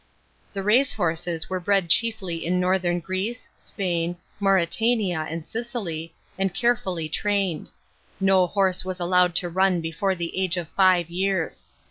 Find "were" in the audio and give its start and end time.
1.47-1.59